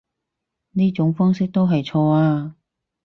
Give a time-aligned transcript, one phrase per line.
[0.71, 2.55] 呢種方式都係錯啊